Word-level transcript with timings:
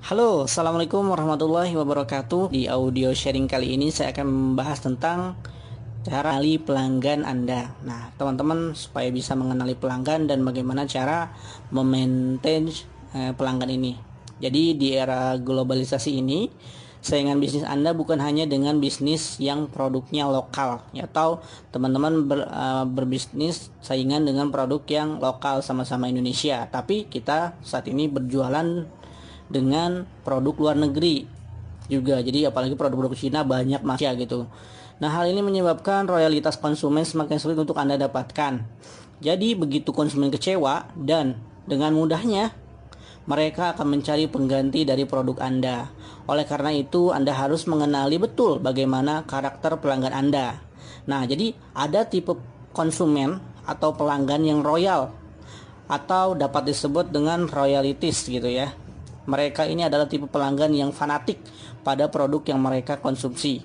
Halo, 0.00 0.48
Assalamualaikum 0.48 1.12
warahmatullahi 1.12 1.76
wabarakatuh. 1.76 2.56
Di 2.56 2.72
audio 2.72 3.12
sharing 3.12 3.44
kali 3.44 3.76
ini 3.76 3.92
saya 3.92 4.16
akan 4.16 4.56
membahas 4.56 4.80
tentang 4.80 5.36
cara 6.08 6.40
mengenali 6.40 6.56
pelanggan 6.56 7.20
Anda. 7.28 7.76
Nah, 7.84 8.08
teman-teman 8.16 8.72
supaya 8.72 9.12
bisa 9.12 9.36
mengenali 9.36 9.76
pelanggan 9.76 10.24
dan 10.24 10.40
bagaimana 10.40 10.88
cara 10.88 11.36
memaintain 11.68 12.72
eh, 13.12 13.36
pelanggan 13.36 13.68
ini. 13.68 13.92
Jadi 14.40 14.72
di 14.72 14.96
era 14.96 15.36
globalisasi 15.36 16.16
ini 16.16 16.48
saingan 17.04 17.36
bisnis 17.36 17.68
Anda 17.68 17.92
bukan 17.92 18.24
hanya 18.24 18.48
dengan 18.48 18.80
bisnis 18.80 19.36
yang 19.36 19.68
produknya 19.68 20.24
lokal. 20.32 20.80
Ya 20.96 21.12
atau 21.12 21.44
teman-teman 21.76 22.24
ber, 22.24 22.48
uh, 22.48 22.88
berbisnis 22.88 23.68
saingan 23.84 24.24
dengan 24.24 24.48
produk 24.48 24.80
yang 24.88 25.20
lokal 25.20 25.60
sama-sama 25.60 26.08
Indonesia. 26.08 26.64
Tapi 26.72 27.04
kita 27.04 27.60
saat 27.60 27.84
ini 27.84 28.08
berjualan 28.08 28.96
dengan 29.50 30.06
produk 30.22 30.54
luar 30.56 30.76
negeri 30.78 31.26
juga. 31.90 32.22
Jadi 32.22 32.46
apalagi 32.46 32.78
produk-produk 32.78 33.18
Cina 33.18 33.42
banyak 33.42 33.82
masih 33.82 34.14
gitu. 34.16 34.46
Nah, 35.02 35.10
hal 35.10 35.26
ini 35.26 35.42
menyebabkan 35.42 36.06
royalitas 36.06 36.56
konsumen 36.56 37.02
semakin 37.02 37.36
sulit 37.42 37.58
untuk 37.58 37.74
Anda 37.76 37.98
dapatkan. 37.98 38.62
Jadi 39.20 39.58
begitu 39.58 39.92
konsumen 39.92 40.32
kecewa 40.32 40.88
dan 40.96 41.36
dengan 41.68 41.92
mudahnya 41.92 42.56
mereka 43.28 43.76
akan 43.76 44.00
mencari 44.00 44.30
pengganti 44.30 44.88
dari 44.88 45.04
produk 45.04 45.44
Anda. 45.44 45.92
Oleh 46.24 46.48
karena 46.48 46.72
itu, 46.72 47.12
Anda 47.12 47.36
harus 47.36 47.68
mengenali 47.68 48.16
betul 48.16 48.62
bagaimana 48.62 49.26
karakter 49.28 49.76
pelanggan 49.76 50.14
Anda. 50.14 50.60
Nah, 51.04 51.24
jadi 51.28 51.52
ada 51.76 52.06
tipe 52.08 52.36
konsumen 52.72 53.40
atau 53.66 53.92
pelanggan 53.92 54.42
yang 54.46 54.60
royal 54.64 55.12
atau 55.90 56.38
dapat 56.38 56.70
disebut 56.70 57.10
dengan 57.10 57.50
royalities 57.50 58.24
gitu 58.30 58.46
ya. 58.46 58.72
Mereka 59.28 59.68
ini 59.68 59.84
adalah 59.84 60.08
tipe 60.08 60.24
pelanggan 60.28 60.72
yang 60.72 60.90
fanatik 60.94 61.40
pada 61.84 62.08
produk 62.08 62.40
yang 62.54 62.60
mereka 62.60 62.96
konsumsi. 63.00 63.60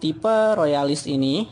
Tipe 0.00 0.56
royalis 0.56 1.08
ini 1.08 1.48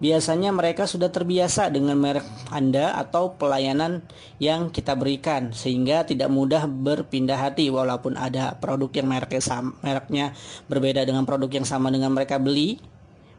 biasanya 0.00 0.50
mereka 0.50 0.88
sudah 0.88 1.12
terbiasa 1.12 1.68
dengan 1.68 1.94
merek 2.00 2.24
Anda 2.48 2.96
atau 2.96 3.36
pelayanan 3.36 4.00
yang 4.40 4.72
kita 4.72 4.96
berikan 4.96 5.52
sehingga 5.52 6.08
tidak 6.08 6.32
mudah 6.32 6.64
berpindah 6.64 7.36
hati 7.36 7.68
walaupun 7.68 8.16
ada 8.16 8.56
produk 8.56 8.88
yang 8.96 9.12
mereknya 9.12 9.42
sama, 9.44 9.76
mereknya 9.84 10.32
berbeda 10.72 11.04
dengan 11.04 11.28
produk 11.28 11.52
yang 11.52 11.68
sama 11.68 11.92
dengan 11.92 12.16
mereka 12.16 12.40
beli 12.40 12.80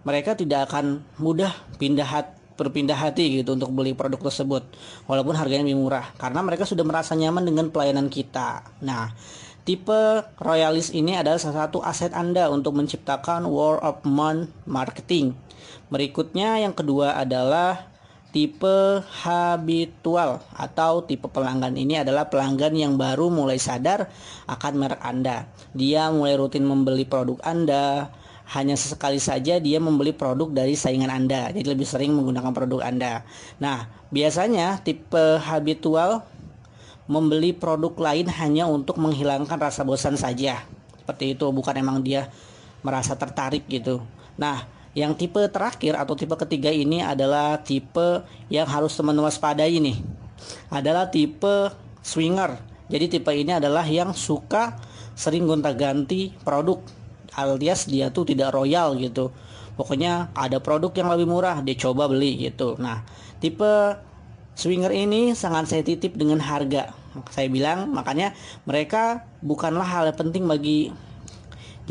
mereka 0.05 0.37
tidak 0.37 0.69
akan 0.69 1.01
mudah 1.17 1.53
pindah 1.81 2.05
hati 2.05 2.40
berpindah 2.61 2.93
hati 2.93 3.41
gitu 3.41 3.57
untuk 3.57 3.73
beli 3.73 3.97
produk 3.97 4.29
tersebut 4.29 4.61
walaupun 5.09 5.33
harganya 5.33 5.65
lebih 5.65 5.81
murah 5.81 6.13
karena 6.21 6.45
mereka 6.45 6.69
sudah 6.69 6.85
merasa 6.85 7.17
nyaman 7.17 7.41
dengan 7.41 7.73
pelayanan 7.73 8.07
kita. 8.13 8.61
Nah, 8.85 9.09
tipe 9.65 10.21
royalis 10.37 10.93
ini 10.93 11.17
adalah 11.17 11.41
salah 11.41 11.65
satu 11.65 11.81
aset 11.81 12.13
Anda 12.13 12.53
untuk 12.53 12.77
menciptakan 12.77 13.49
word 13.49 13.81
of 13.81 14.05
mouth 14.05 14.45
marketing. 14.69 15.33
Berikutnya 15.89 16.61
yang 16.61 16.77
kedua 16.77 17.17
adalah 17.17 17.91
tipe 18.31 19.03
habitual 19.27 20.39
atau 20.55 21.03
tipe 21.03 21.27
pelanggan 21.27 21.75
ini 21.75 21.99
adalah 21.99 22.31
pelanggan 22.31 22.71
yang 22.71 22.93
baru 22.95 23.27
mulai 23.27 23.59
sadar 23.59 24.07
akan 24.47 24.73
merek 24.79 25.03
Anda. 25.03 25.51
Dia 25.75 26.07
mulai 26.15 26.39
rutin 26.39 26.63
membeli 26.63 27.03
produk 27.03 27.43
Anda, 27.43 28.07
hanya 28.51 28.75
sesekali 28.75 29.15
saja 29.15 29.63
dia 29.63 29.79
membeli 29.79 30.11
produk 30.11 30.51
dari 30.51 30.75
saingan 30.75 31.07
Anda. 31.07 31.55
Jadi 31.55 31.71
lebih 31.71 31.87
sering 31.87 32.11
menggunakan 32.11 32.51
produk 32.51 32.83
Anda. 32.83 33.23
Nah, 33.63 33.87
biasanya 34.11 34.83
tipe 34.83 35.39
habitual 35.39 36.27
membeli 37.07 37.55
produk 37.55 37.95
lain 37.95 38.27
hanya 38.27 38.67
untuk 38.67 38.99
menghilangkan 38.99 39.55
rasa 39.55 39.87
bosan 39.87 40.19
saja. 40.19 40.67
Seperti 40.99 41.39
itu, 41.39 41.47
bukan 41.47 41.79
emang 41.79 42.03
dia 42.03 42.27
merasa 42.83 43.15
tertarik 43.15 43.63
gitu. 43.71 44.03
Nah, 44.35 44.67
yang 44.91 45.15
tipe 45.15 45.39
terakhir 45.47 45.95
atau 45.95 46.19
tipe 46.19 46.35
ketiga 46.35 46.67
ini 46.67 46.99
adalah 46.99 47.63
tipe 47.63 48.27
yang 48.51 48.67
harus 48.67 48.91
teman 48.99 49.15
waspadai 49.15 49.79
nih. 49.79 49.95
Adalah 50.67 51.07
tipe 51.07 51.71
swinger. 52.03 52.59
Jadi 52.91 53.19
tipe 53.19 53.31
ini 53.31 53.55
adalah 53.55 53.87
yang 53.87 54.11
suka 54.11 54.75
sering 55.15 55.47
gonta-ganti 55.47 56.35
produk 56.43 56.83
alias 57.35 57.87
dia 57.87 58.11
tuh 58.11 58.27
tidak 58.27 58.51
royal 58.55 58.95
gitu 58.99 59.31
pokoknya 59.79 60.31
ada 60.35 60.59
produk 60.59 60.91
yang 60.93 61.09
lebih 61.11 61.27
murah 61.27 61.63
dia 61.63 61.75
coba 61.79 62.11
beli 62.11 62.49
gitu 62.51 62.75
nah 62.77 63.03
tipe 63.39 63.97
swinger 64.55 64.91
ini 64.91 65.31
sangat 65.33 65.71
sensitif 65.71 66.13
dengan 66.13 66.43
harga 66.43 66.91
saya 67.31 67.47
bilang 67.51 67.91
makanya 67.91 68.31
mereka 68.63 69.27
bukanlah 69.43 69.83
hal 69.83 70.03
yang 70.11 70.19
penting 70.19 70.47
bagi 70.47 70.91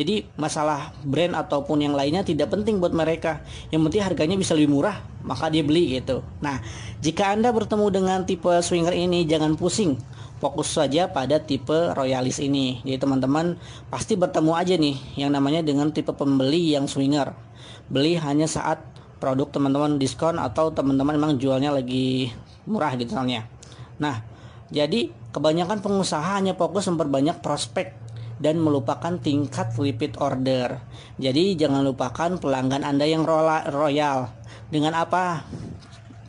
jadi 0.01 0.25
masalah 0.39 0.97
brand 1.05 1.37
ataupun 1.37 1.83
yang 1.83 1.93
lainnya 1.93 2.23
tidak 2.25 2.55
penting 2.55 2.79
buat 2.79 2.95
mereka. 2.95 3.45
Yang 3.75 3.91
penting 3.91 4.03
harganya 4.07 4.37
bisa 4.39 4.57
lebih 4.57 4.71
murah, 4.73 4.97
maka 5.21 5.51
dia 5.53 5.61
beli 5.61 5.99
gitu. 5.99 6.23
Nah, 6.41 6.63
jika 7.05 7.35
Anda 7.37 7.53
bertemu 7.53 7.87
dengan 7.93 8.25
tipe 8.25 8.49
swinger 8.65 8.95
ini 8.95 9.29
jangan 9.29 9.59
pusing 9.61 10.01
fokus 10.41 10.73
saja 10.73 11.13
pada 11.13 11.39
tipe 11.39 11.93
royalis 11.93 12.41
ini. 12.41 12.81
Jadi 12.83 12.97
teman-teman 12.97 13.61
pasti 13.93 14.17
bertemu 14.17 14.53
aja 14.57 14.75
nih 14.75 14.97
yang 15.21 15.31
namanya 15.37 15.61
dengan 15.61 15.93
tipe 15.93 16.11
pembeli 16.17 16.73
yang 16.73 16.89
swinger. 16.89 17.37
Beli 17.93 18.17
hanya 18.17 18.49
saat 18.49 18.81
produk 19.21 19.53
teman-teman 19.53 20.01
diskon 20.01 20.41
atau 20.41 20.73
teman-teman 20.73 21.21
memang 21.21 21.37
jualnya 21.37 21.71
lagi 21.71 22.33
murah 22.65 22.97
gitu 22.97 23.13
misalnya. 23.13 23.45
Nah, 24.01 24.25
jadi 24.73 25.13
kebanyakan 25.37 25.85
pengusaha 25.85 26.41
hanya 26.41 26.57
fokus 26.57 26.89
memperbanyak 26.89 27.45
prospek 27.45 27.93
dan 28.41 28.57
melupakan 28.57 29.21
tingkat 29.21 29.77
repeat 29.77 30.17
order. 30.17 30.81
Jadi 31.21 31.61
jangan 31.61 31.85
lupakan 31.85 32.41
pelanggan 32.41 32.81
Anda 32.81 33.05
yang 33.05 33.29
royal. 33.29 34.33
Dengan 34.73 34.97
apa 34.97 35.45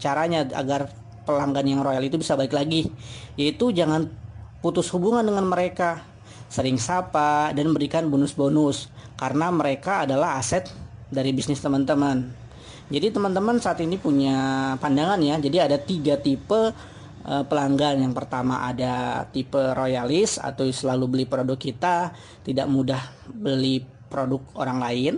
caranya 0.01 0.43
agar 0.51 0.91
pelanggan 1.23 1.65
yang 1.67 1.81
royal 1.81 2.03
itu 2.03 2.17
bisa 2.17 2.37
balik 2.37 2.53
lagi. 2.55 2.89
Yaitu 3.37 3.71
jangan 3.71 4.09
putus 4.59 4.89
hubungan 4.93 5.25
dengan 5.25 5.47
mereka. 5.47 6.03
Sering 6.51 6.75
sapa 6.75 7.55
dan 7.55 7.71
berikan 7.71 8.11
bonus-bonus. 8.11 8.91
Karena 9.15 9.49
mereka 9.53 10.03
adalah 10.03 10.41
aset 10.41 10.67
dari 11.11 11.31
bisnis 11.31 11.61
teman-teman. 11.61 12.41
Jadi 12.91 13.07
teman-teman 13.07 13.55
saat 13.63 13.79
ini 13.79 13.95
punya 13.95 14.35
pandangan 14.79 15.19
ya. 15.23 15.39
Jadi 15.39 15.57
ada 15.63 15.77
tiga 15.79 16.19
tipe 16.19 16.75
uh, 17.23 17.43
pelanggan. 17.47 18.03
Yang 18.03 18.13
pertama 18.19 18.67
ada 18.67 19.23
tipe 19.31 19.59
royalis 19.59 20.35
atau 20.35 20.67
selalu 20.67 21.05
beli 21.07 21.25
produk 21.29 21.55
kita 21.55 22.11
tidak 22.43 22.67
mudah 22.67 22.99
beli 23.31 23.87
produk 24.11 24.43
orang 24.59 24.83
lain. 24.83 25.13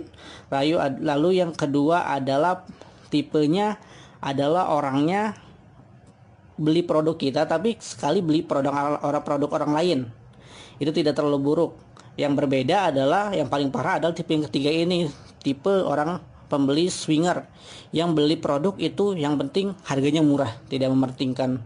Lalu 0.54 1.02
lalu 1.02 1.28
yang 1.42 1.50
kedua 1.50 2.06
adalah 2.14 2.62
tipenya 3.10 3.74
adalah 4.22 4.70
orangnya 4.70 5.34
beli 6.54 6.86
produk 6.86 7.18
kita 7.18 7.50
tapi 7.50 7.74
sekali 7.82 8.22
beli 8.22 8.46
produk 8.46 9.00
orang 9.02 9.24
produk 9.24 9.50
orang 9.58 9.72
lain. 9.74 9.98
Itu 10.78 10.90
tidak 10.90 11.18
terlalu 11.18 11.38
buruk. 11.42 11.72
Yang 12.14 12.32
berbeda 12.38 12.94
adalah 12.94 13.34
yang 13.34 13.50
paling 13.50 13.74
parah 13.74 13.98
adalah 13.98 14.14
tipe 14.14 14.30
yang 14.30 14.46
ketiga 14.46 14.70
ini 14.70 15.10
tipe 15.42 15.70
orang 15.70 16.22
pembeli 16.46 16.86
swinger. 16.86 17.50
Yang 17.90 18.10
beli 18.14 18.36
produk 18.38 18.74
itu 18.78 19.18
yang 19.18 19.34
penting 19.34 19.74
harganya 19.86 20.22
murah 20.22 20.50
tidak 20.70 20.94
mementingkan 20.94 21.62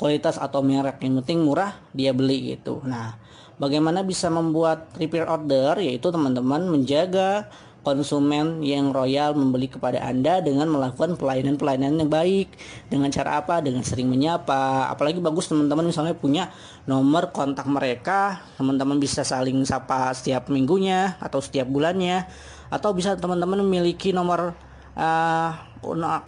kualitas 0.00 0.40
atau 0.40 0.64
merek. 0.64 1.04
Yang 1.04 1.24
penting 1.24 1.44
murah 1.44 1.76
dia 1.92 2.16
beli 2.16 2.56
gitu. 2.56 2.80
Nah 2.88 3.20
bagaimana 3.60 4.00
bisa 4.00 4.32
membuat 4.32 4.88
repeat 4.96 5.28
order? 5.28 5.76
Yaitu 5.76 6.08
teman-teman 6.08 6.64
menjaga 6.64 7.52
konsumen 7.80 8.60
yang 8.60 8.92
royal 8.92 9.32
membeli 9.32 9.68
kepada 9.68 10.04
Anda 10.04 10.44
dengan 10.44 10.68
melakukan 10.68 11.16
pelayanan-pelayanan 11.16 12.00
yang 12.04 12.10
baik. 12.10 12.52
Dengan 12.92 13.08
cara 13.08 13.40
apa? 13.40 13.64
Dengan 13.64 13.80
sering 13.86 14.08
menyapa. 14.08 14.90
Apalagi 14.92 15.22
bagus 15.22 15.48
teman-teman 15.48 15.88
misalnya 15.88 16.12
punya 16.16 16.52
nomor 16.84 17.32
kontak 17.32 17.64
mereka. 17.70 18.44
Teman-teman 18.60 19.00
bisa 19.00 19.24
saling 19.24 19.56
sapa 19.64 20.12
setiap 20.12 20.52
minggunya 20.52 21.16
atau 21.22 21.40
setiap 21.40 21.68
bulannya. 21.68 22.28
Atau 22.68 22.92
bisa 22.92 23.16
teman-teman 23.16 23.64
memiliki 23.64 24.12
nomor 24.12 24.54
uh, 24.94 25.69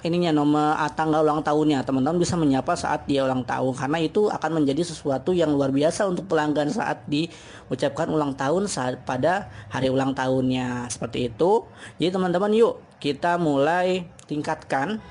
ininya 0.02 0.32
nomor 0.32 0.72
uh, 0.81 0.88
tanggal 0.93 1.20
ulang 1.20 1.44
tahunnya. 1.44 1.84
Teman-teman 1.84 2.16
bisa 2.16 2.40
menyapa 2.40 2.72
saat 2.72 3.04
dia 3.04 3.25
ulang 3.25 3.44
tahun 3.44 3.76
karena 3.76 3.99
itu 4.00 4.32
akan 4.32 4.64
menjadi 4.64 4.82
sesuatu 4.82 5.37
yang 5.37 5.52
luar 5.52 5.69
biasa 5.69 6.08
untuk 6.08 6.25
pelanggan 6.25 6.72
saat 6.72 7.04
diucapkan 7.04 8.08
ulang 8.08 8.32
tahun 8.32 8.64
saat 8.64 9.04
pada 9.04 9.52
hari 9.69 9.93
ulang 9.93 10.16
tahunnya. 10.16 10.88
Seperti 10.88 11.28
itu. 11.28 11.69
Jadi 12.00 12.10
teman-teman 12.16 12.52
yuk 12.56 12.81
kita 12.96 13.37
mulai 13.37 14.08
tingkatkan 14.25 15.04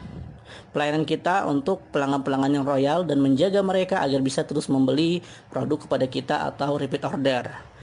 pelayanan 0.74 1.06
kita 1.06 1.46
untuk 1.48 1.84
pelanggan-pelanggan 1.94 2.52
yang 2.62 2.66
royal 2.66 3.00
dan 3.06 3.22
menjaga 3.22 3.62
mereka 3.62 4.02
agar 4.02 4.20
bisa 4.24 4.42
terus 4.44 4.68
membeli 4.68 5.22
produk 5.54 5.86
kepada 5.86 6.06
kita 6.10 6.36
atau 6.50 6.80
repeat 6.80 7.04
order 7.08 7.71